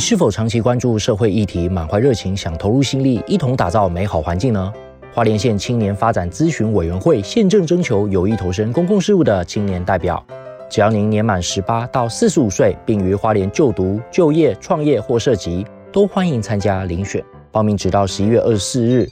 [0.00, 4.72] 是否长期关注社会议题，满怀热情，想投入心力，一同打造美好环境呢？
[5.12, 10.24] 花莲县青年发展咨询委员会现正征求有意投身公共事务的青年代表。
[10.70, 17.22] 只要您年满十八到四十五岁，并于花莲就读、就业、创业或涉及，都欢迎参加遴选。
[17.52, 19.06] 报名直到十一月二十四日，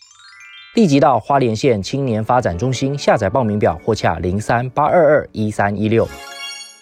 [0.75, 6.09] 立即到花莲县青年发展中心下载报名表，或洽零三八二二一三一六。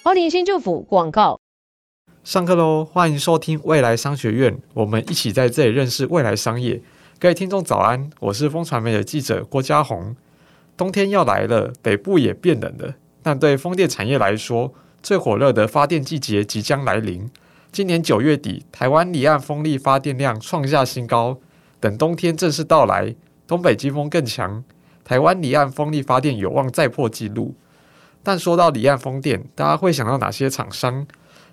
[0.05, 1.41] 花莲县政府广告。
[2.27, 2.85] 上课喽！
[2.85, 6.83] 欢迎收听未来商学院，我们一起在这里认识未来商业。
[7.21, 10.17] 各位听众早安，我是风传媒的记者郭家宏。
[10.77, 12.97] 冬天要来了，北部也变冷了。
[13.23, 17.31] 但对风电产业来说，最火热的发电季节即将来临。
[17.71, 21.39] 今年九月底，台湾离岸风力发电量创下新高。
[21.79, 23.15] 等冬天正式到来，
[23.47, 24.65] 东北季风更强，
[25.05, 27.55] 台湾离岸风力发电有望再破纪录。
[28.25, 31.07] 但说到离岸风电，大家会想到哪些厂商？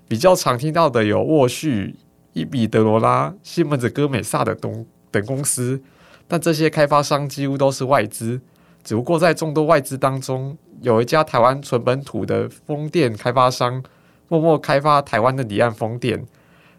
[0.07, 1.95] 比较常听到的有沃旭、
[2.33, 5.81] 伊比德罗拉、西门子、哥美萨的东等公司，
[6.27, 8.39] 但这些开发商几乎都是外资。
[8.83, 13.81] 只不过在众多外资当中，有一家台湾纯本土的风电开发商，
[14.27, 16.25] 默默开发台湾的离岸风电，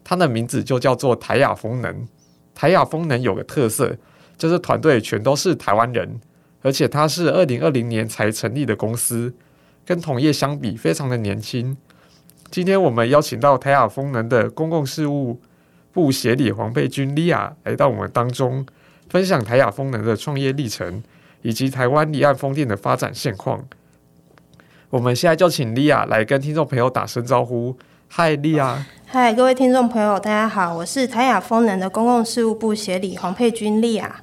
[0.05, 2.07] 它的名字就叫做台亚风能。
[2.55, 3.97] 台亚风能有个特色，
[4.37, 6.21] 就是团队全都是台湾人，
[6.61, 9.35] 而且它是二零二零年才成立的公司，
[9.87, 11.77] 跟同业相比非常的年轻。
[12.55, 15.41] 今天我们邀请到台亚风能的公共事务
[15.91, 18.65] 部协理黄佩君莉亚来到我们当中，
[19.11, 21.03] 分享台亚风能的创业历程
[21.43, 23.65] 以及台湾离岸风电的发展现况。
[24.91, 27.77] 我们现在就请莉亚来跟听众朋友打声招呼。
[28.07, 28.87] 嗨，莉亚。
[29.05, 34.23] 嗨，各位听众朋友，大家好，我是台亚风能的公共事务部协理黄佩君莉亚。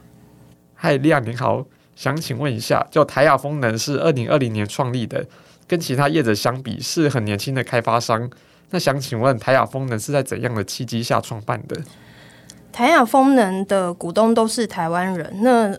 [0.75, 1.65] 嗨，莉亚您好，
[1.97, 5.25] 想请问一下，就台亚风能是二零二零年创立的。
[5.71, 8.29] 跟其他业者相比，是很年轻的开发商。
[8.71, 11.77] 那想请问，台亚风能是在怎样的契机下创办的？
[12.73, 15.33] 台亚风能的股东都是台湾人。
[15.41, 15.73] 那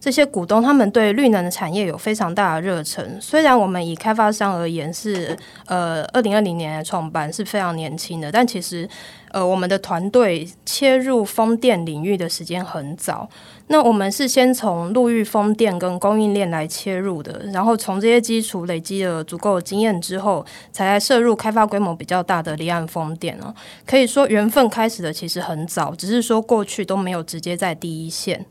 [0.00, 3.18] 这些股东他们对绿能的产业有非常大的热忱。
[3.20, 5.36] 虽然我们以开发商而言是
[5.66, 8.88] 呃二零二零年创办，是非常年轻的，但其实
[9.32, 13.28] 呃我们的团队切入风电领域的时间很早。
[13.70, 23.54] 那我们是先从陆域风电跟供应链来切入的，然后从这些基础累积了足够的经验之后，才来涉入开发规模比较大的离岸风电哦。
[23.84, 28.46] 可以说缘分开始的其实很早，只是说过去都没有直接在第一线。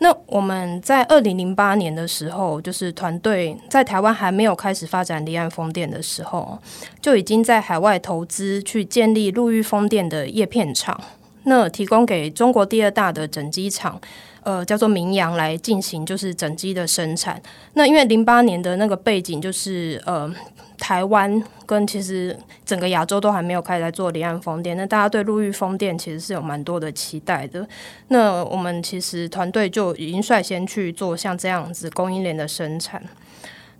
[0.00, 6.58] 那我们在二零零八年的时候，就是团队在台湾还没有开始发展离岸风电的时候，
[7.02, 11.00] 就已经在海外投资去建立陆域风电的叶片厂，
[11.44, 14.00] 那提供给中国第二大的整机厂。
[14.48, 17.38] 呃，叫做名扬来进行就是整机的生产。
[17.74, 20.34] 那因为零八年的那个背景就是呃，
[20.78, 27.68] 台湾跟其实整个亚洲都还没有开始在做离岸风电，那大家对陆域风电其实是有蛮多的期待的。
[28.08, 33.02] 那我们其实团队就已经率先去做像这样子供应链的生产。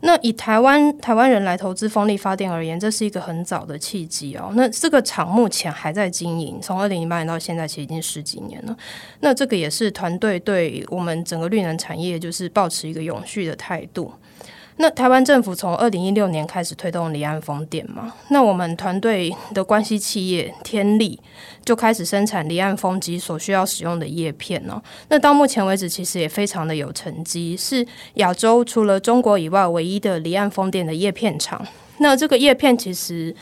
[0.01, 4.53] 那以台湾台湾人来投资风力发电而言，这是一个很早的契机哦。
[4.55, 8.77] 那这个厂目前还在经营，从二零零八年到现在，其实已经十几年了。
[9.21, 14.13] 那这个也是团队对我们整个绿能产业就是保持一个永续的态度。
[14.81, 21.19] 那台湾政府从二零一六年开始推动离岸风电嘛，那我们团队的关系企业天利
[21.65, 24.81] 就开始生产离岸风机所需要使用的叶片哦。
[25.09, 31.67] 那到目前为止，其实也非常的有成绩，是亚洲除了中国以外唯一的离岸风电的叶片厂。
[31.99, 33.35] 那这个叶片其实。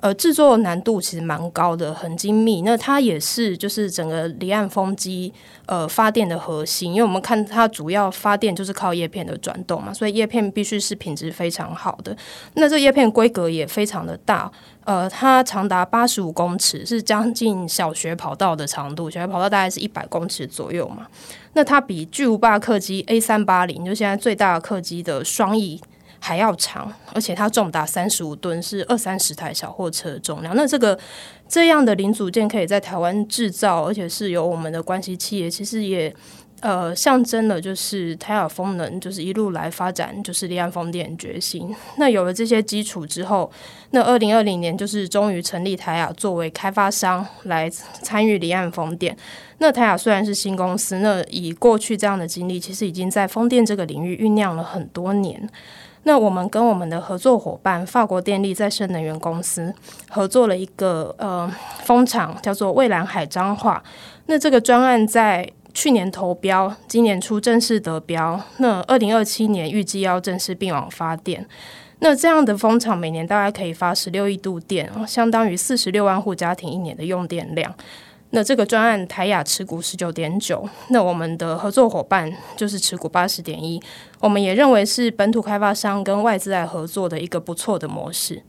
[0.00, 2.62] 呃，制作难度其实蛮高的，很精密。
[2.62, 5.32] 那它也是就是整个离岸风机
[5.66, 12.16] 呃发电的核心，因为我们看它主要发电就是靠叶片的转动嘛，所以叶片必须是品质非常好的。
[12.54, 14.50] 那这叶片规格也非常的大，
[14.84, 21.06] 呃，它长达八十五公尺，是将近小学跑道的长度，小学跑道大概是一百公尺左右嘛。
[21.52, 25.80] 那它比巨无霸客机 A 三八零，就现在最大的客机的双翼。
[26.20, 30.54] 还要长，而且它重达三十五吨，是二三十台小货车的重量。
[30.54, 30.96] 那这个
[31.48, 36.14] 这样的零组件可以在台湾制造，而且是由我们的关系企业，其实也
[36.60, 41.74] 呃象征了就是台亚风能就是一路来发展就是离岸风电决心。
[41.96, 43.50] 那有了这些基础之后，
[43.92, 49.16] 那二零二零年就是终于成立台亚作为开发商来参与离岸风电。
[49.56, 55.48] 那台亚虽然是新公司，那以过去这样的经历，其实已经在风电这个领域酝酿了很多年。
[56.04, 59.74] 那我们跟我们的合作伙伴法国电力再生能源公司
[60.08, 61.50] 合作了一个呃
[61.84, 63.82] 风场，叫做蔚蓝海彰化。
[64.26, 68.40] 那这个专案在去年投标，今年初正式得标。
[68.58, 71.46] 那二零二七年预计要正式并网发电。
[72.00, 77.72] 那这样的风场每年大概可以发十六亿度电，相当于四十六万户家庭一年的用电量。
[78.32, 83.82] 那这个专案台雅持股十九点九，那我们的合作伙伴就是持股八十点一，
[84.20, 88.42] 我们也认为是本土开发商跟外资来合作的一个不错的模式。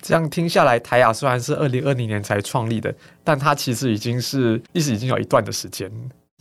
[0.00, 5.92] 这样听下来，台雅虽然是二零二零年才创立的，但它其实已经是历史已经有一段的时间。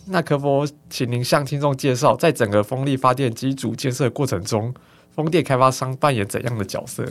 [0.06, 4.74] 那可否请您向听众介绍，在整个风力发电机组建设过程中，
[5.14, 7.06] 风电开发商扮演怎样的角色？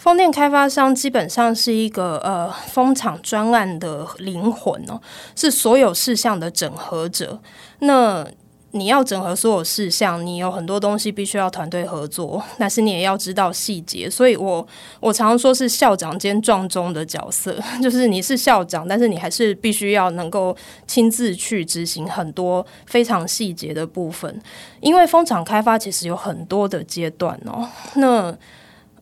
[0.00, 4.98] 风电开发商基本上是一个呃风场专案的灵魂哦，
[5.36, 7.38] 是所有事项的整合者。
[7.80, 8.26] 那
[8.70, 14.08] 你要整合所有事项，你有很多东西必须要团队合作，但是你也要知道细节。
[14.08, 14.66] 所以我
[15.00, 20.56] 我常说是校长兼撞钟的角色， 就是你是校长，但是你还是必须要能够
[20.86, 24.40] 亲自去执行很多非常细节的部分。
[24.80, 28.34] 因为风场开发其实有很多的阶段哦，那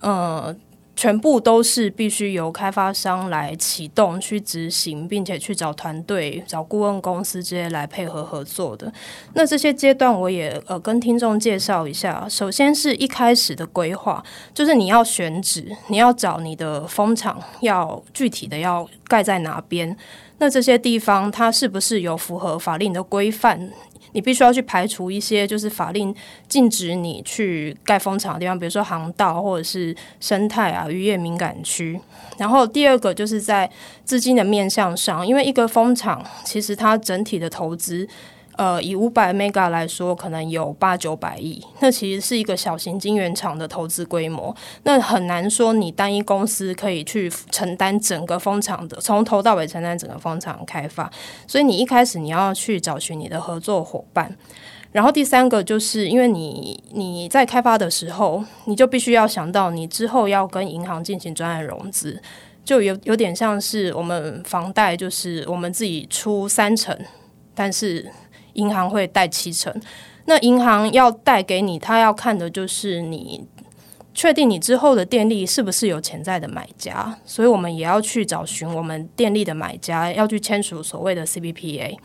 [0.01, 0.53] 呃。
[0.99, 8.93] 全部都是必须由开发商来启动去执行，并且去找团队、找顾问公司这些来配合合作的。
[9.35, 12.27] 那这些阶段我也呃跟听众介绍一下。
[12.29, 14.21] 首先是一开始的规划，
[14.53, 19.97] 就是你要选址，你要找你的风场要具体的要盖在哪边。
[20.41, 23.71] 那这些地方它是不是有符合法令的规范？
[24.13, 26.15] 你必须要去排除一些就是法令
[26.49, 32.01] 禁止你去盖风场的地方，比如说航道或者是生态啊、渔业敏感区。
[32.37, 33.71] 然后第二个就是在
[34.05, 38.09] 资金的面向上，因为一个风场其实它整体的投资。
[38.59, 44.53] 呃，以五百 mega 来说，可能有八九百亿，那其实是一个小型晶圆厂的投资规模。
[44.83, 51.09] 那很难说你单一公司可以去承担整个风场的，从头到尾承担整个风场开发。
[51.47, 54.37] 所以你一开始你要去找寻你的合作伙伴。
[54.91, 62.21] 然后第三个就是因为你你在开发的时候，你就必须要想到你之后要跟银行进行专案融资，
[62.65, 66.99] 就有有点像是我们房贷，就是我们自己出三成，
[67.55, 68.11] 但是。
[68.55, 69.75] 银行会贷七成，
[70.27, 73.47] 那银行要贷给你，他要看的就是你
[74.15, 81.97] 确定你之后的电力是不是有潜在的买家，所以我们也要去找寻我们电力的买家，要去签署所谓的 CBPA。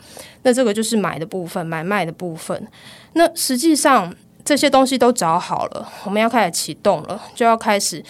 [0.42, 2.66] 那这个就是买的部分，买卖的部分。
[3.14, 4.14] 那实际上
[4.44, 8.04] 这些东西都找好了，我们要开始启动了，就要开始。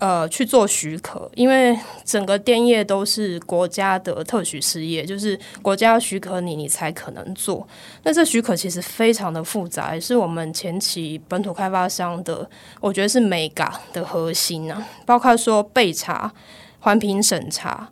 [0.00, 7.68] 呃，去做许可，因为整个电业都是国家的特许事业，就是国家许可你，你才可能做。
[8.02, 12.48] 那这许可其实非常的复杂，是我们前期本土开发商的，
[12.80, 16.32] 我觉得是 mega 的核心啊，包括说备查、
[16.78, 17.90] 环评审查，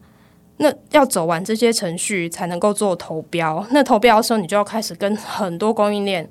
[0.56, 3.66] 那要走完这些程序才能够做投标。
[3.70, 6.26] 那投标的时候，你就要开始跟很多供应链。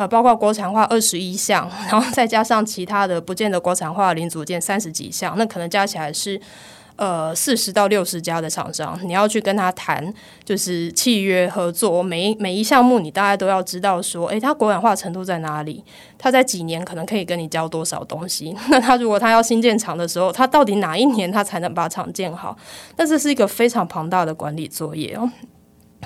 [0.00, 6.40] 呃，包括国产化二十一项， 然后再加上其他的不见得国产化零组件三十几项，那可能加起来是
[6.96, 10.10] 呃四十到六十家的厂商，你要去跟他谈，
[10.42, 15.84] 就是契约合作，每一每一项目你大概都要知道说，诶，他国产化程度在哪里？
[16.16, 18.56] 他在几年可能可以跟你交多少东西？
[18.70, 22.56] 那他如果他要新建厂的时候，他到底哪一年他才能把厂建好？
[22.96, 25.30] 那这是一个非常庞大的管理作业哦。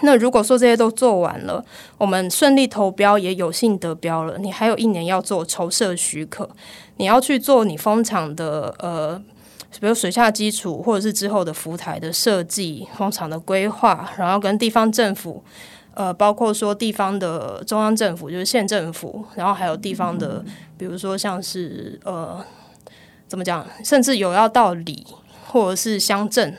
[0.02, 1.64] 那如果说这些都做完了，
[1.99, 6.49] 我们顺利投标也有幸得标了，你还有一年要做筹设许可，
[6.97, 9.16] 你要去做你风场的呃，
[9.80, 15.42] 比如水下基础或者是之后的浮台的设计、风场的规划，然后跟地方政府，
[15.95, 20.45] 呃，包括说地方的中央政府就是县政府，然后还有地方的，
[20.76, 22.45] 比如说像是呃，
[23.28, 25.07] 怎么讲，甚至有要到里
[25.47, 26.57] 或者是乡镇，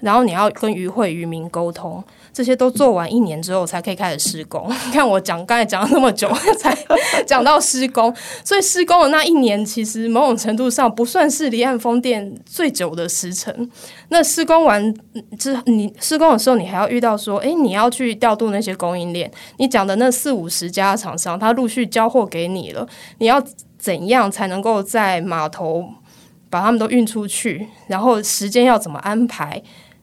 [0.00, 2.02] 然后你要跟渔会渔民沟通。
[2.32, 4.66] 这些都做完一年之后，才可以开始施工。
[4.86, 6.76] 你看我讲，刚才讲了那么久，才
[7.26, 13.70] 讲到施工，所以施工的那一年，其实某种程度上不算是离岸风电最久的时程。
[14.08, 14.94] 那施工完
[15.38, 19.30] 之，你施工的时候，你还要遇到说，哎，你要去调度那些供应链。
[19.58, 22.86] 你讲的那四五十家厂商，他陆续交货给你了，
[23.18, 23.42] 你要
[23.78, 25.84] 怎样才能够在码头
[26.48, 27.68] 把他们都运出去？
[27.88, 29.62] 然后时间要怎么安排？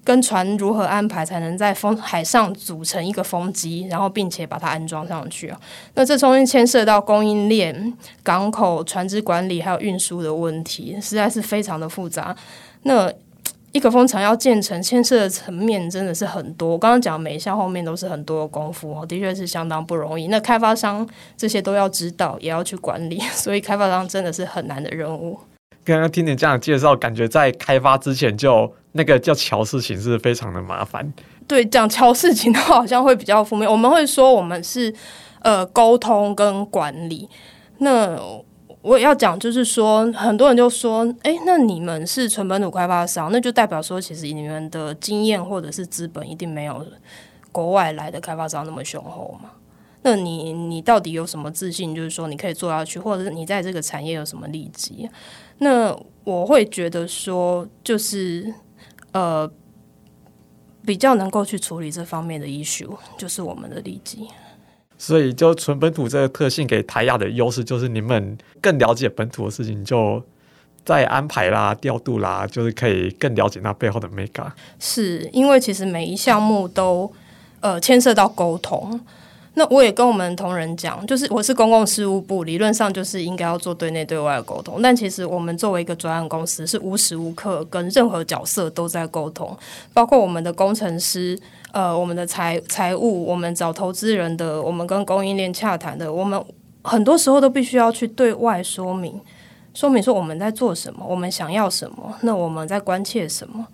[0.10, 5.62] 跟船如何安排才能在风海上组成一个风机，然后并且把它安装上去啊？
[5.94, 12.36] 那这中间牵涉到供应链、港口、船只管理还有运输的问题，实在是非常的复杂。
[12.82, 13.13] 那
[13.72, 16.70] 一个风场要建成，牵涉的层面真的是很多。
[16.70, 20.25] 我刚刚讲每一项后面都是很多的功夫哦，的确是相当不容易。
[20.30, 25.39] 那开发商这些都要知道，也要去管理，所以开发商真的是很难的任务。
[25.89, 31.12] 刚刚听你这样介绍，感觉在开发之前就那个叫乔事情是非常的麻烦。
[31.48, 33.69] 对，讲乔事情的话，好像会比较负面。
[33.69, 34.93] 我们会说我们是
[35.41, 37.27] 呃沟通跟管理。
[37.79, 38.17] 那
[38.81, 46.86] 我要讲，就是说很多人就说，哎，那你们是纯本土开发商，那就代表说其实你们的经验或者是资本一定没有。
[47.51, 49.50] 国外来的开发商那么雄厚嘛？
[50.03, 51.96] 那你你到底有什么自信？
[51.96, 55.10] 就是说你可以做下去，或者是你在这个产业有什么利基？
[55.60, 58.54] 那我会觉得说，就是
[59.12, 59.50] 呃，
[60.86, 64.28] 比较能够去处理这方面的 issue，就是我们的利基。
[64.98, 70.22] 所以，就纯本土这个特性给台亚的优势，就是你们更了解本土的事情，就
[70.84, 74.51] 在安排啦、调度啦，就是可以更了解那背后的 mega。
[74.80, 77.12] 是因为其实每一项目都
[77.62, 79.00] 呃牵涉到沟通。
[79.60, 84.82] 那我也跟我们同仁讲，就是我是公共事务部，理论上就是应该要做对内对外的沟通。
[84.82, 89.54] 但其实我们作为一个专案公司，是无时无刻跟任何角色都在沟通，
[89.94, 91.38] 包括我们的工程师、
[91.74, 96.42] 呃，我们的财财务、我们找投资人的、我们跟供应链洽谈的，我们
[96.82, 99.20] 很多时候都必须要去对外说明，
[99.74, 103.68] 说明说我们在做什么，我们想要什么，那我们在关切什么。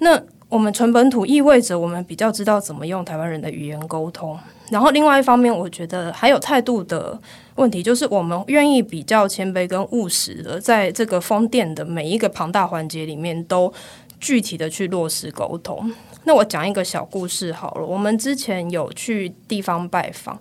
[0.00, 4.36] 那我们纯本土意味着我们比较知道怎么用台湾人的语言沟通。
[4.70, 7.20] 然后另外一方面，我觉得还有态度的
[7.56, 13.72] 问题，就是我们愿意比较谦卑跟务实的，在这个风电的每一个庞大环节里面，都
[14.20, 15.92] 具体的去落实沟通。
[16.24, 20.38] 那我讲一个小故事好了，我们之前有去地方拜访。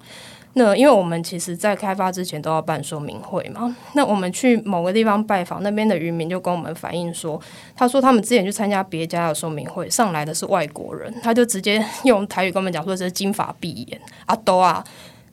[0.54, 3.74] 那因为我们其实，在开发之前都要办说明会嘛。
[3.94, 7.40] 那我们去某个地方拜访，那边的渔民就跟我们反映说，
[7.76, 14.84] 他说他们之前去参加别家的说明会，上来的是外国人，他就直接 用台语跟我们讲说这是金发碧眼啊都啊。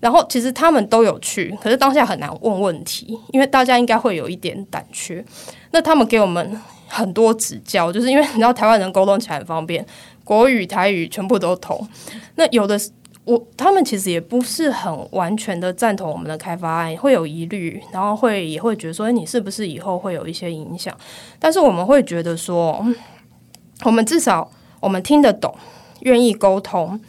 [0.01, 5.25] 然后其实他们都有去，可是当下很难问问题，因为大家应该会有一点胆怯。
[5.71, 9.85] 那他们给我们很多指教，就是因为你知道台湾人沟通起来很方便，
[10.23, 11.89] 国语、台语全部都通。
[12.35, 12.79] 那有的。
[13.27, 20.97] 我他们其实也不是很完全的赞同我们的开发案，会有疑虑，然后会也会觉得说，你是不是以后会有一些影响？
[21.41, 22.87] 但是我们会觉得说，
[23.83, 25.53] 我们至少我们听得懂，
[26.03, 27.01] 愿意沟通，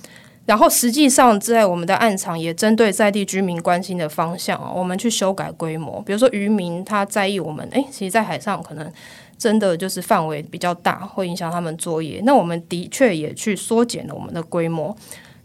[0.47, 6.01] 然后实际上在我们的案场也针对在地居民关心的方向，我们去修改规模。
[6.01, 8.91] 比如说渔民他在意我们，诶，其实，在海上可能
[9.37, 12.19] 真的就是范围比较大，会影响他们作业。
[12.23, 14.97] 那我们的确也去缩减了我们的规模。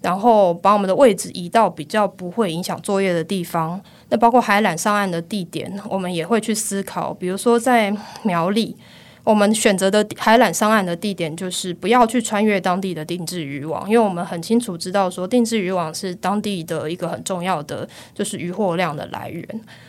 [0.02, 8.76] 然后把我们的位置移到比较不会影响作业的地方，那包括海缆上岸的地点，我们也会去思考，比如说在苗栗。
[9.24, 19.46] 我们选择的海缆上岸的地点，就是不要去穿越当地的定制渔网，因为我们很清楚知道说，定制渔网是当地的一个很重要的就是渔获量的来源。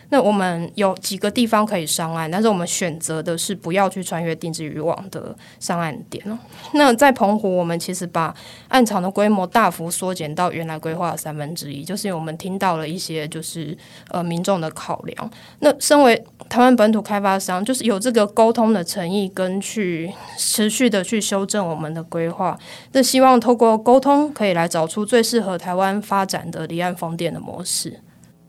[0.10, 6.38] 那我们有几个地方可以上岸，但是我们选择的是不要去穿越定制渔网的上岸点哦。
[6.74, 8.32] 那在澎湖，我们其实把
[8.68, 13.76] 岸场的规模大幅缩减到原来规划的三分之一，就是我们听到了一些就是
[14.10, 15.32] 呃民众的考量。
[15.62, 19.23] 那身为台湾本土开发商，就是有这个沟通的诚意。
[19.30, 22.58] 跟去持续的去修正我们的规划，
[22.92, 28.00] 那希望透过沟通可以来找出最适合台湾发展的离岸风电的模式。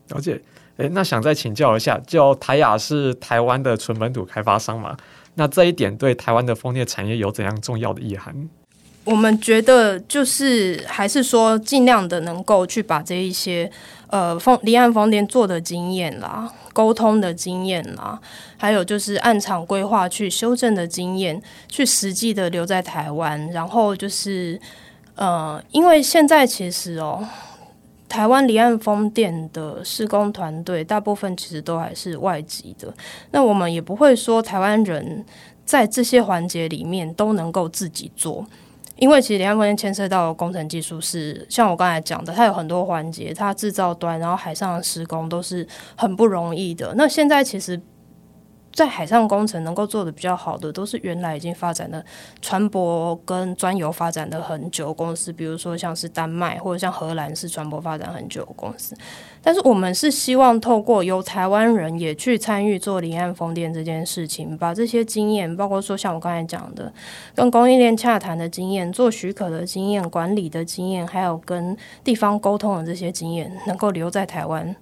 [0.09, 0.41] 了解，
[0.77, 4.95] 诶，那想再请教一下，就台雅是台湾的纯本土开发商嘛？
[5.35, 8.49] 那这一点对台湾的风电产业有怎样重要的意涵？
[9.03, 13.69] 我们觉得就是还是说尽量的能够去把这一些
[14.15, 16.49] 呃风离岸风电做的经验啦。
[16.71, 18.19] 沟通的经验啦，
[18.57, 23.49] 还有就是案场规划去修正的经验，去实际的留在台湾。
[23.51, 24.59] 然后就是，
[25.15, 27.25] 呃，因为现在其实哦，
[28.09, 32.93] 台湾离岸风电的施工团队大部分其实都还是外籍的。
[33.31, 35.23] 那我们也不会说台湾人
[35.63, 38.45] 在这些环节里面都能够自己做。
[38.97, 46.93] 因为其实离岸风电牵涉到工程技术是像我刚才讲的，它有很多环节，它制造端，然后海上的施工都是很不容易的。
[46.95, 47.81] 那现在其实。
[48.75, 52.03] 在海上工程能够做得比较好的，都是原来已经发展的
[52.41, 58.93] 船舶跟专油发展的很久公司，比如说像是丹麦或者像荷兰是船舶发展很久的公司。
[59.41, 66.91] 但是我们是希望透过由台湾人也去参与做离岸风电这件事情，把这些经验，包括说像我刚才讲的，
[67.33, 74.75] 跟供应链洽谈的经验、做许可的经验、管理的经验，还有跟地方沟通的这些经验，能够留在台湾。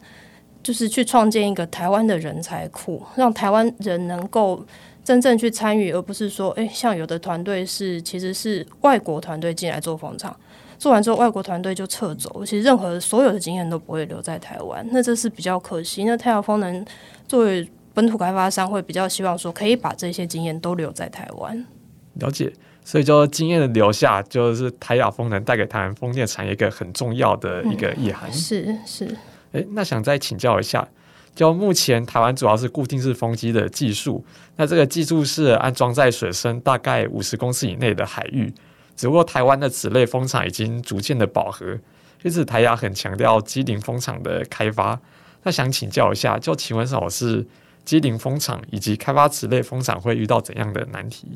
[0.63, 4.65] 就是去创建一个台湾的人才库，让台湾人能够
[5.03, 10.33] 真正去参与，而不是说，诶，像有的团队是其实是外国团队进来做风场，
[10.79, 16.05] 做完之后外国团队就撤走，其实任何所有的经验都不会留在台湾，那这是比较可惜。
[16.05, 16.85] 那太阳风能
[17.27, 21.65] 作为本土开发商，会比较希望说，可以把这些经验都留在台湾。
[22.13, 22.53] 了解，
[22.85, 28.29] 所以就经验的留下，就是台亚风能带给台湾风电产业一个很重要的一个意涵。
[28.29, 29.17] 嗯、是是。
[29.53, 30.87] 诶，那想再请教一下，
[31.33, 34.23] 就目前台湾主要是固定式风机的技术，
[34.57, 38.53] 那这个技术是安装在水深大概五十公尺以内的海域，
[38.95, 41.79] 只不过台湾的此类风场已经逐渐的饱和，
[42.23, 44.99] 因此台亚很强调机顶风场的开发。
[45.43, 47.45] 那想请教一下，就请问老师，
[47.83, 51.27] 机顶风场以及开发此类风场会遇到怎样的难题？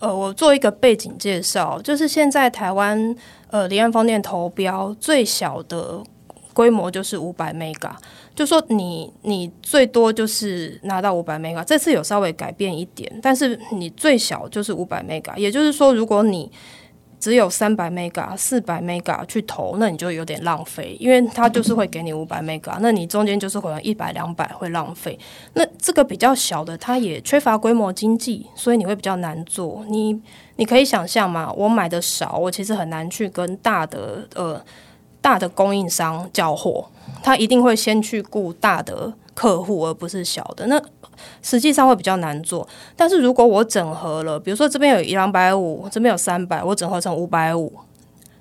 [0.00, 3.14] 呃，我做一个背景介绍，就是现在台湾
[3.48, 6.02] 呃离岸风电投标最小的
[6.60, 7.90] 规模就是五百 mega，
[8.34, 16.52] 就说你你最多就是拿到五百 mega，这次有稍微改变一点，但是你最小就是五百 mega，也就是说如果你
[17.18, 25.18] 只有三百 mega、四百 mega 去投，那你就有点浪费，因为它就是会给你五百 mega，那你中间就是可能一百、两百会浪费。
[25.54, 29.82] 那这个比较小的，它也缺乏规模经济，所以你会比较难做。
[29.88, 30.20] 你
[30.56, 34.62] 你可以想象嘛，我买的少，我其实很难去跟大的呃
[35.20, 36.86] 大的供应商交货，
[37.22, 40.66] 他一定会先去顾大的客户，而不是小的。
[40.66, 40.80] 那
[41.42, 47.70] 实际上会比较难做，但是如果我整合了，比如说这边有一两百五，这边有三百，我整合成五百五，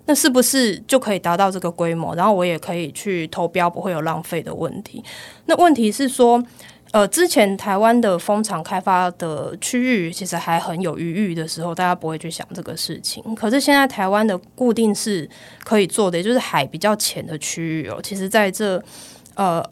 [0.06, 2.16] 那是不是就可以达到这个规模？
[2.16, 5.04] 然后我也可以去投标，不会有浪费的问题。
[5.46, 6.42] 那问题是说，
[6.92, 13.24] 呃，之前台湾的风场开发的区域其实还很有余裕的时候，大家不会去想这个事情。
[13.36, 15.30] 可是现在台湾的固定是
[15.64, 18.84] 可以做的，也就是海比较浅的区域哦，其实在这
[19.36, 19.64] 呃。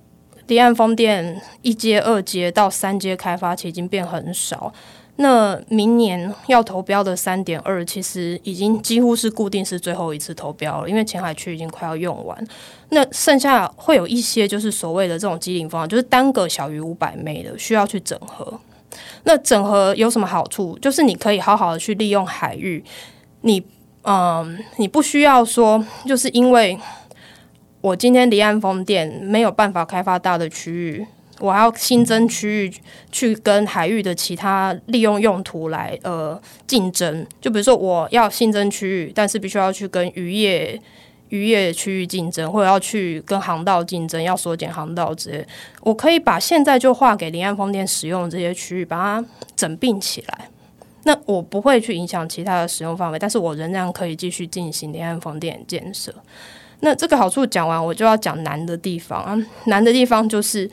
[0.47, 4.73] 离岸风电一阶、二阶到三阶开发其实已经变很少。
[5.17, 12.47] 那明年要投标的三点二，其实已经几乎是固定是最后一次投标了，因为前海区已经快要用完。
[12.89, 18.59] 那剩下会有一些就是所谓的这种畸零风，就是单个小于五百枚的，需要去整合。
[19.23, 20.77] 那整合有什么好处？
[20.79, 22.83] 就是你可以好好的去利用海域。
[23.41, 23.63] 你
[24.03, 26.79] 嗯，你不需要说，就是因为。
[27.79, 31.07] 我今天离岸风电没有办法开发大的区域，
[31.39, 32.73] 我要新增区域
[33.11, 37.25] 去跟海域的其他利用用途来呃竞争。
[37.39, 40.79] 就比如说我要新增区域，但是必须要去跟渔业
[41.29, 45.45] 渔业区域竞争，或者要去跟航道竞争，要缩减航道之类。
[45.81, 50.49] 我可以把现在就划给离岸风电使用这些区域，把它整并起来。
[51.03, 56.13] 那我不会去影响其他的使用范围，但是我仍然可以继续进行离岸风电建设。
[56.81, 59.37] 那这个好处讲完，我就要讲难的地方啊。
[59.65, 60.69] 难的地方就是，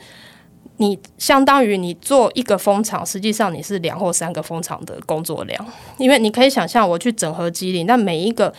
[0.77, 5.65] 你相当于你做一个蜂场，实际上你是两或三个蜂场的工作量，
[5.97, 8.53] 因为你可以想象，我去整合机理，那每一个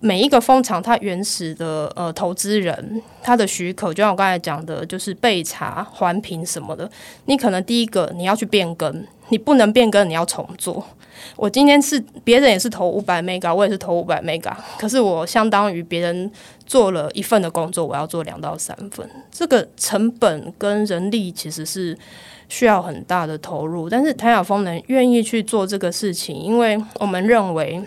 [0.00, 6.90] 每一个蜂场，它原始的呃投资人他的许可，就像我刚才讲的，就是备查环评什么的，
[7.26, 10.84] 你可能第一个你要去变更，你不能变更，你要重做。
[11.36, 16.30] 我今天是别人也是投五百 mega，我也是投五百 mega，可是我相当于别人
[16.66, 21.96] 做了一份的工作，我要做两到三份，这个成本跟人力其实是
[22.48, 27.82] 需要很大的投入，但是谭晓峰能愿意去做这个事情，因为我们认为。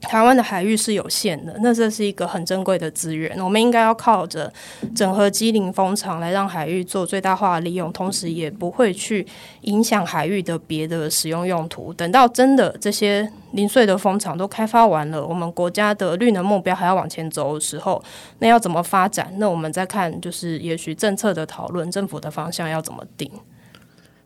[0.00, 4.52] 台湾的海域是有限的，那这是一个很珍贵的资源，我们应该要靠着
[4.94, 9.26] 整合机灵风场来让海域做最大化的利用，同时也不会去
[9.62, 11.92] 影响海域的别的使用用途。
[11.92, 18.02] 等到真的这些零碎的风场都开发完了，我们国家的绿能目标还要往前走的时候，
[18.38, 19.32] 那要怎么发展？
[19.36, 23.30] 那我们再看，就是也许政策的讨论，政府的方向要怎么定。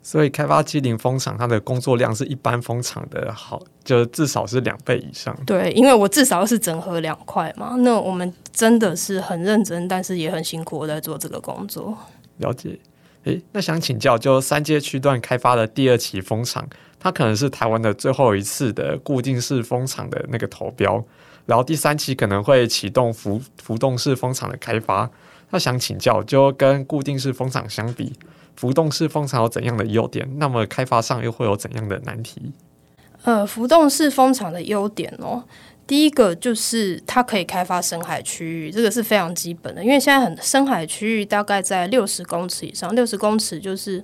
[0.04, 5.34] 所以开发机零风场，它的工作量是一般风场的好，就至少是两倍以上。
[5.46, 7.74] 对，因为我至少是整合两块嘛。
[7.78, 11.96] 那我们真的是很认真，但是也很辛苦在做这个工作。
[12.36, 12.78] 了解。
[13.24, 16.68] 诶，那想请教，就三阶区段开发的第二期风场，
[17.00, 21.02] 它可能是台湾的最后一次的固定式风场的那个投标，
[21.46, 25.10] 然后第三期可能会启动浮浮动式风场的开发。
[25.48, 28.12] 那想请教，就跟固定式风场相比。
[28.56, 30.28] 浮动式风场有怎样的优点？
[30.38, 32.52] 那么开发上又会有怎样的难题？
[33.22, 35.44] 呃，浮动式风场的优点哦，
[35.86, 44.02] 第一个就是它可以开发深海区域，这个是非常基本的，因为现在很深海区域大概在六十公尺以上，六十公尺就是。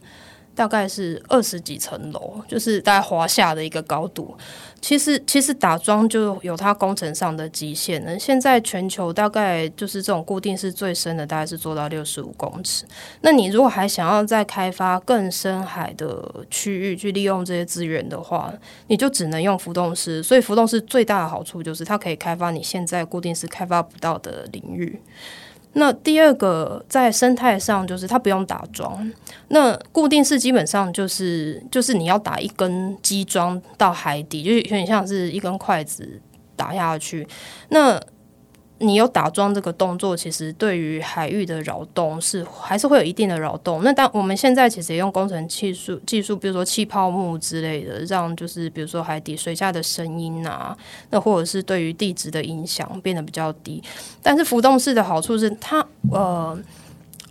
[0.60, 4.36] 大概是二十几层楼，就是大概华夏的一个高度。
[4.82, 8.18] 其实，其实打桩就有它工程上的极限了。
[8.18, 12.84] 现在全球大概就是这种固定式最深的，大概是做到六十五公尺。
[13.22, 18.52] 那你如果还想要再开发更深海的区域去利用这些资源的话，
[18.88, 20.22] 你就只能用浮动式。
[20.22, 25.00] 所以，浮动式最大的好处就是它可以开发你现在固定式开发不到的领域。
[25.74, 29.10] 那第二个在生态上就是它不用打桩，
[29.48, 36.20] 那固定式基本上就是就是你要打一根基桩到海底，就有点像是一根筷子
[36.56, 37.26] 打下去。
[37.68, 38.00] 那
[38.80, 43.84] 你有打桩这个动作，其实对于海域的扰动是还是会有一定的扰动。
[43.84, 50.76] 那当我们现在其实也用工程技术技术，比如说气泡幕之类的，让就是比如说海底水下的声音啊，
[51.10, 53.82] 那或者是对于地质的影响变得比较低。
[54.22, 56.58] 但是浮动式的好处是它呃。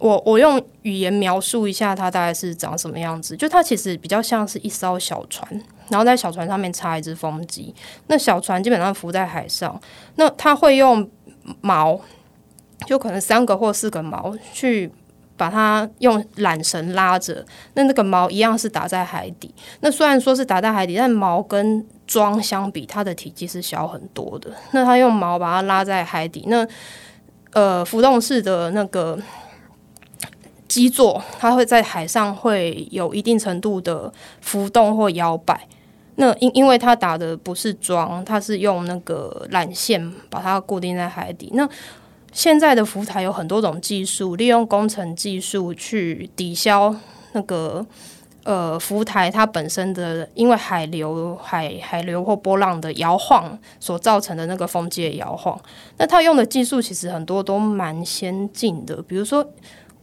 [0.02, 5.46] 我我用语言描述一下它大概是长什么样子，就它其实比较像是一艘小船，
[5.90, 7.76] 然后在小船上面插一只风机，
[8.08, 9.78] 那小船基本上浮在海上，
[10.16, 11.06] 那它会用
[11.62, 11.99] 锚，
[12.86, 14.91] 就可能三个或四个锚去
[15.38, 26.67] 把它用缆绳拉着，那那个锚一样是打在海底，那虽然说是打在海底，但锚跟桩相比，它的体积是小很多的，那它用锚把它拉在海底，那
[27.54, 29.17] 呃浮动式的那个。
[30.69, 35.67] 基座它会在海上会有一定程度的浮动或摇摆，
[36.20, 41.50] 那因因为它打的不是桩，它是用那个缆线把它固定在海底。
[41.54, 41.68] 那
[42.34, 46.94] 现在的浮台有很多种技术，利用工程技术去抵消
[47.32, 47.86] 那个
[48.44, 55.58] 呃浮台它本身的因为海流、海海流或波浪的摇晃所造成的那个风机的摇晃。
[55.98, 59.46] 那它用的技术其实很多都蛮先进的，比如说。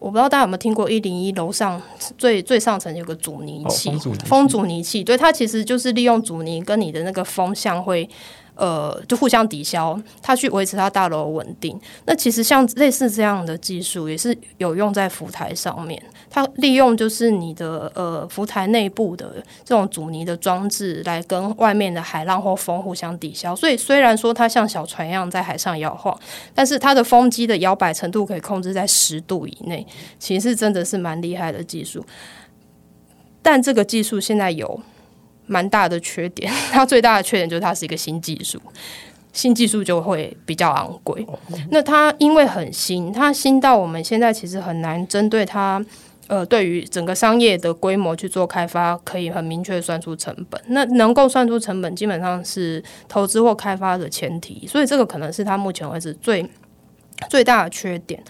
[0.07, 1.83] 我不知道大家有没有听过一零一楼上
[2.17, 8.09] 最最上层有个阻尼器，哦、风阻尼器，对，它其实就是利用阻尼跟你的那个风向会。
[8.57, 11.79] 呃，就互相抵消，它去维持它大楼稳定。
[12.07, 16.03] 那其实像类似这样的技术，也是有用在浮台上面。
[16.29, 23.55] 它利用就是你的呃浮台内部的这种阻尼的装置，来跟外面的海浪或风互相抵消。
[23.55, 26.19] 所以虽然说它像小船一样在海上摇晃，
[26.55, 29.87] 但是它的风机的摇摆程度可以控制在十度以内，
[30.19, 32.05] 其实真的是蛮厉害的技术。
[33.41, 34.81] 但这个技术现在有。
[35.47, 38.61] 蛮大的缺点， 它最大的缺点就是它是一个新技术，
[39.33, 41.27] 新技术就会比较昂贵。
[41.71, 45.85] 那它因为很新，它新到我们现在其实很难针对它，
[46.27, 50.61] 呃，对于整个商业的规模去做开发，可以很明确算出成本。
[50.69, 56.49] 那能够算出成本，基本上是投资或开发的前提，所以这个可能是它目前为止最
[57.31, 58.23] 最大的缺点。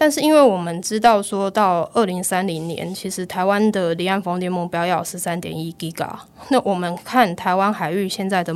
[0.00, 6.04] 但是，因为我们知道，说到二零三零年，其实台湾的离岸风电目标要十三点一 g i g。
[6.50, 8.54] 那我们看台湾海域现在的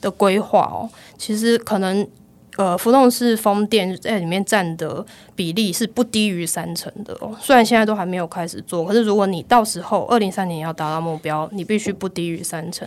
[0.00, 2.04] 的规划哦，其实可能
[2.56, 7.32] 呃浮动式风电在里面占的比例是不低于三成的哦。
[7.40, 12.86] 虽然现在都还没有开始做，可是如果你到时候二零三零年要达到目标，你必须不低于三成。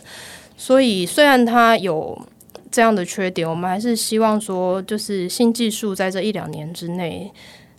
[0.57, 2.21] 所以，虽然它有
[2.69, 7.31] 这样的缺点，我们还是希望说，就是新技术在这一两年之内。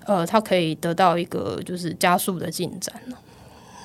[0.07, 2.95] 呃，它可以得到一个就是加速的进展，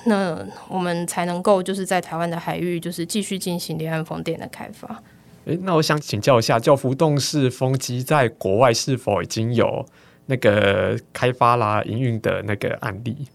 [0.04, 5.02] 那我们才能够就是在台湾的海域就是继续进行离岸风电的开发。
[5.46, 9.84] 诶，那我想请教一下，叫浮动式风机在国外是否已经有
[10.26, 13.26] 那个开发啦、营运的那个案例？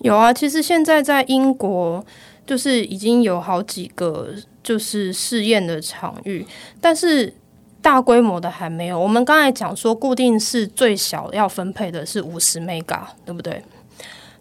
[0.00, 2.04] 有啊，其实现在在英国
[2.46, 6.46] 就是已经有好几个就是试验的场域，
[6.80, 7.32] 但是。
[7.82, 9.00] 大规模的还没有。
[9.00, 13.62] 我们刚才讲说，固定式最小要分配的是五十 mega，对不对？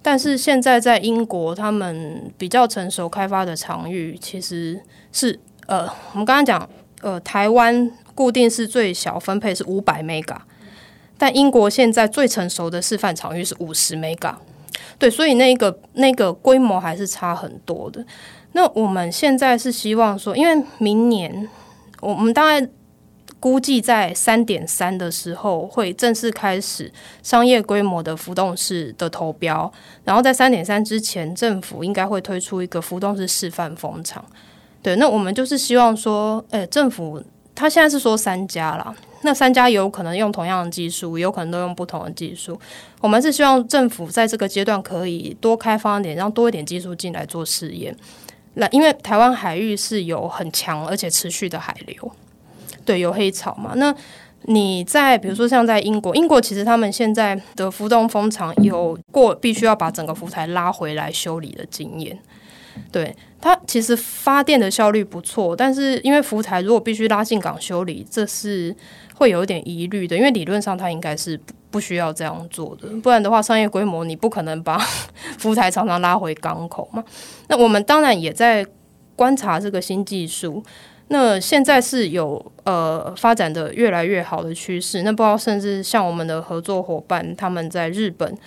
[0.01, 4.79] 但是现在在英国，他们比较成熟开发的场域其实
[5.11, 6.69] 是呃，我们刚刚讲
[7.01, 10.37] 呃，台湾固定式最小分配是五百 mega，
[11.17, 14.35] 但英国现在最成熟的示范场域是五十 mega。
[14.97, 18.05] 对，所以那个那个规模还是差很多的。
[18.51, 21.47] 那我们现在是希望说，因为明年
[22.01, 22.69] 我们大概。
[23.39, 26.91] 估计在三点三的时候会正式开始
[27.23, 29.71] 商业规模的浮动式的投标，
[30.03, 34.23] 然后在三点三之前，政府应该会推出一个浮动式示范风场。
[34.81, 37.23] 对，那我们就是希望说，诶，政府
[37.55, 42.59] 他现在是说三家啦，那三家有可能用同样的技术，有可能都用不同的技术。
[43.01, 47.95] 我们是希望政府在这个阶段可以多开放一点，让多一点技术进来做试验。
[48.55, 52.11] 那因为台湾海域是有很强而且持续的海流。
[52.89, 53.73] 对，有黑潮嘛？
[53.75, 53.93] 那
[54.45, 62.17] 你在比如说像在英国，英国其实他们现在的浮动风场有过必须要把整个浮台拉回来修理的经验。
[62.91, 68.75] 对，它其实发电的效率不错，但是因为浮台如果必须拉进港修理，这是
[69.13, 70.17] 会有一点疑虑的。
[70.17, 74.79] 因为理论上它应该是不需要这样做的，不然的话商业规模你不可能把
[75.37, 77.03] 浮台常常拉回港口嘛。
[77.49, 78.65] 那我们当然也在
[79.15, 80.63] 观察这个新技术。
[81.11, 88.37] 那现在是有呃发展的越来越好的趋势，那不知道甚至像我们的合作伙伴，他们在日本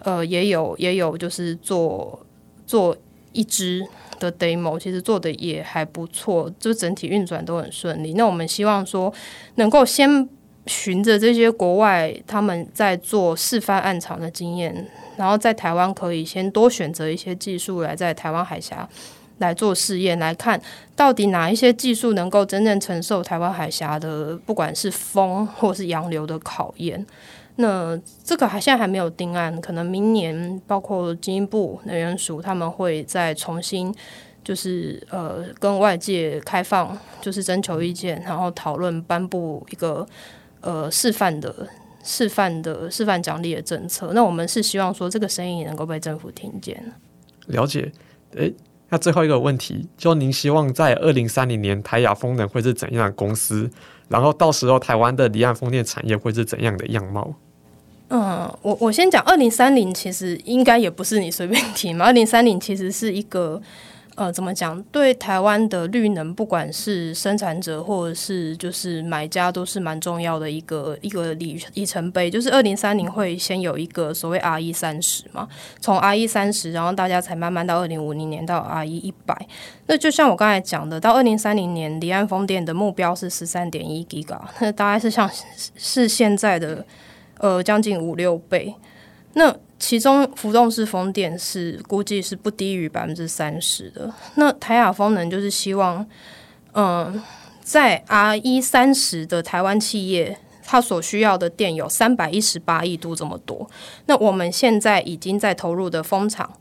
[0.00, 2.24] 呃也有也有就是做
[2.66, 2.94] 做
[3.32, 3.86] 一支
[4.18, 8.12] 的 demo，其实做的也还不错，就整体运转都很顺利。
[8.12, 9.10] 那我们希望说
[9.54, 10.28] 能够先
[10.66, 18.86] 循着这些国外他们在做示范案场的经验，然后在台湾可以先多选择一些技术来在台湾海峡
[19.40, 20.58] 来做试验，来看
[20.96, 27.04] 到底哪一些技术能够真正承受台湾海峡的不管是风或是洋流的考验。
[27.56, 33.94] 那这个还现在还没有定案，可能明年包括经济部能源署他们会再重新。
[34.42, 40.04] 就是呃，跟外界开放，就是征求意见，然后讨论颁布一个
[40.62, 41.68] 呃示范的
[42.02, 44.12] 示范的示范奖励的政策。
[44.14, 46.82] 那我们是希望说，这个声音也能够被政府听见。
[47.48, 47.92] 了解。
[48.32, 48.52] 诶，
[48.90, 53.70] 那最后一个问题，就您希望在二零三零年台亚风能会是怎样的公司？
[54.08, 57.32] 然后到时候台湾的离岸风电产业会是怎样的样貌？
[58.08, 62.04] 嗯，我我先讲二零三零，其实应该也不是你随便提嘛。
[62.04, 63.62] 二零三零其实是一个。
[64.16, 64.82] 呃，怎么讲？
[64.92, 72.30] 对台湾的绿能，不管是生产者或者是就是买家，都是蛮重要的一个一个里里程碑。
[72.30, 75.48] 就是二零三零会先有一个所谓 RE 三十嘛，
[75.80, 79.34] 从 RE 三十，然后大家才慢慢到二零五零年到 RE 一百。
[79.86, 84.26] 那就像我刚才讲的，到二零三零年离岸风电的目标是十三点一 g
[84.60, 85.30] 那大概是像
[85.76, 86.84] 是现在的
[87.38, 88.74] 呃将近五六倍。
[89.32, 94.12] 那其中浮动式风电是估计是不低于百分之三十的。
[94.34, 96.06] 那台亚风能就是希望，
[96.74, 97.20] 嗯，
[97.62, 103.68] 在 RE 三十的台湾企业，它所需要的电有三百一十八亿度这么多。
[104.04, 106.52] 那我们现在已经在投入的风场，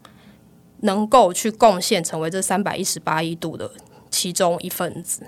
[0.80, 3.70] 能够去贡献成为这三百一十八亿度的
[4.10, 5.24] 其中一份子。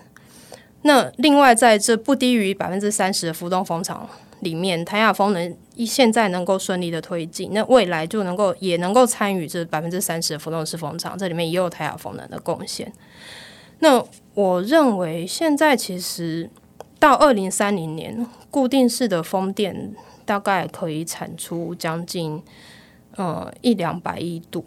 [0.83, 4.09] 那另外在这不低于百分之三十的浮动风场。
[4.41, 12.91] 里面台亚风能现在能够顺利的推进，那未来就能够也能够参与这百分之三十的浮动式风场，这里面也有台亚风能的贡献。
[13.79, 16.49] 那我认为现在其实
[16.99, 22.41] 到二零三零年，固定式的风电大概可以产出将近
[23.15, 24.63] 呃一两百亿度，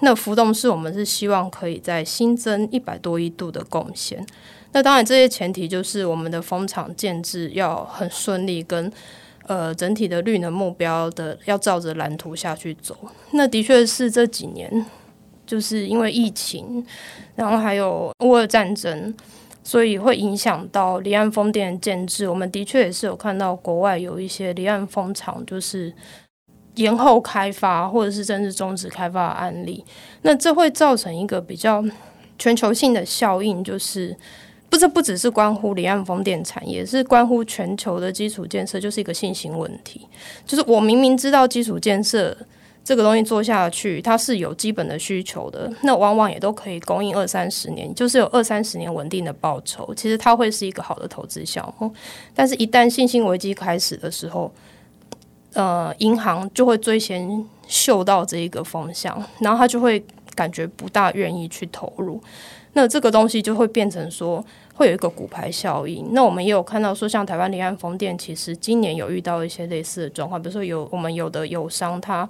[0.00, 4.24] 那浮动式我们是希望可以在新增一百多亿度的贡献。
[4.72, 8.92] 那当然，这些前提就是我们的风场建置要很顺利，跟
[9.46, 12.94] 呃整体的绿能目标的要照着蓝图下去走。
[13.30, 14.84] 那的确是这几年，
[15.46, 16.84] 就是因为疫情，
[17.36, 19.14] 然后还有乌俄战争，
[19.64, 22.28] 所以会影响到离岸风电建置。
[22.28, 25.90] 我们的确也是有看到国外有一些离岸风场就是
[26.76, 29.84] 延后开发，或者是甚至终止开发的案例。
[30.22, 31.84] 那这会造成一个比较
[32.38, 34.16] 全球性的效应，就是。
[34.68, 40.00] 不，这不只是关乎离岸风电产业，是关乎全球的基础建设，就是一个信心问题。
[40.44, 42.36] 就是我明明知道基础建设
[42.82, 49.94] 这个东西做下去，它是有基本的需求的，那往往也都可以供应二三十年，就是有二三十年稳定的报酬。
[49.94, 51.88] 其实它会是一个好的投资项目，
[52.34, 54.52] 但是一旦信心危机开始的时候，
[55.56, 62.20] 呃，银行就会最先嗅到这一个风向，然后他就会感觉不大愿意去投入。
[62.74, 66.12] 那这个东西就会变成说，会有一个骨牌效应。
[66.12, 72.28] 那我们也有看到说，像台湾离岸风电，其实今年有遇到一些类似的状况，比如说有我们有的友商，他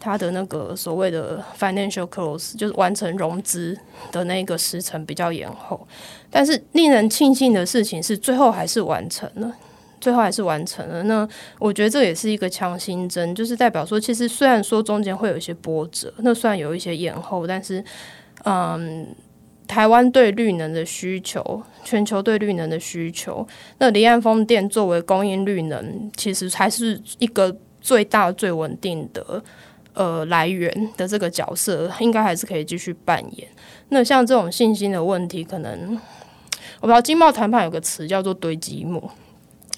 [0.00, 3.78] 他的那个所谓的 financial close，就是完成融资
[4.10, 5.86] 的那个时程比较延后。
[6.28, 9.54] 但是令人庆幸的事情是，最后还是完成了，
[10.00, 11.02] 最后还是完成了。
[11.04, 17.84] 那我觉得这也是一个强心针，就是代表说，其实虽然说中间会有一些波折，那虽然有一些延后，但是
[18.44, 19.06] 嗯。
[19.68, 29.44] 台湾对绿能的需求，全球对绿能的需求，那离岸风电作为供应绿能，其实才是一个最大最稳定的
[29.92, 33.46] 呃来源的这个角色，应该还是可以继续扮演。
[33.90, 36.00] 那像这种信心的问题，可能
[36.80, 39.10] 我不知道经贸谈判有个词叫做堆积木，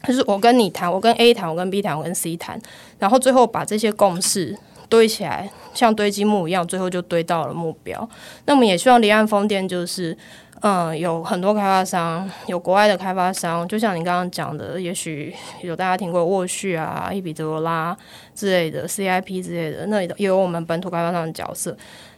[0.05, 2.61] 就是我跟你谈，我跟 A 谈，我跟 B 谈，我跟 C 谈，
[2.99, 4.57] 然后最后把这些共识。
[4.89, 8.11] 堆起来，像堆积木一样，最后就堆到了目标。
[8.47, 10.19] 那么也希望离岸风电就是，
[10.63, 15.33] 嗯，有很多开发商，有国外的开发商，就像你刚刚讲的，也许
[15.63, 17.97] 有大家听过沃旭啊、伊比德罗拉
[18.35, 21.77] 之类的 CIP 之类的，那也有我们本土开发商的角色。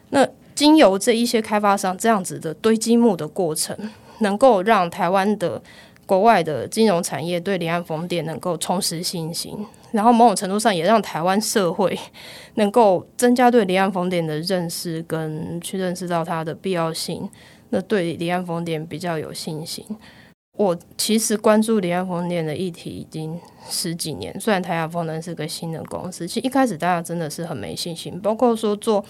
[0.09, 3.77] 那经由这一些开发商这样子的堆积木的过程，
[4.21, 5.61] 能够让台湾的
[6.13, 9.57] 国外的金融产业对离岸风电能够重拾信心。
[9.93, 11.99] 然后某种程度上也让台湾社会
[12.57, 17.27] 能够增加对离岸风电的认识，跟去认识到它的必要性，
[17.71, 19.83] 那对离岸风电比较有信心。
[20.59, 29.03] 我其实关注离岸风电的议题已经十几年，虽然台亚风能是个新的公司，其实一开始大家真的是很没信心，包括说做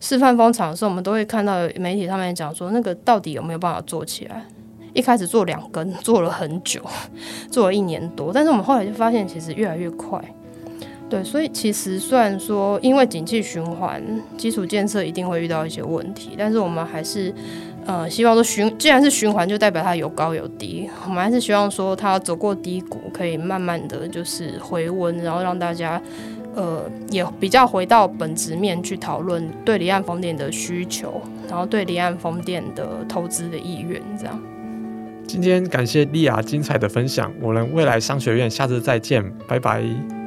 [0.00, 4.46] 示范风场的时候，我们都会看到媒体上面讲说，那个到底有没有办法做起来？
[4.94, 6.80] 一开始做两根做了很久，
[7.50, 10.22] 做了一年多，但是我们后来就发现其实越来越快。
[11.10, 14.02] 对，所以其实虽然说因为景气循环，
[14.36, 17.32] 基础建设一定会遇到一些问题，但是我们还是
[17.86, 25.98] 呃希望说循，既然是循环，就代表它有高有低，我们还是希望说它走过低谷，可以慢慢的就是回温，然后让大家
[26.54, 34.38] 呃也比较回到本质面去讨论对离岸风电的需求，然后对离岸风电的投资的意愿这样。
[35.28, 40.17] 今天感谢莉亚精彩的分享，我们未来商学院下次再见，拜拜。